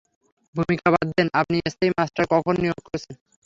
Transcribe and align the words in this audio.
ভূমিকা 0.55 0.87
বাদ 0.93 1.07
দেন, 1.11 1.27
আপনি 1.41 1.55
স্থায়ী 1.65 1.91
মাস্টার 1.97 2.23
কখন 2.33 2.53
নিয়োগ 2.61 2.79
করছেন? 2.85 3.15